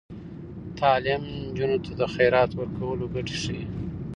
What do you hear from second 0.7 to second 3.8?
تعلیم نجونو ته د خیرات ورکولو ګټې ښيي.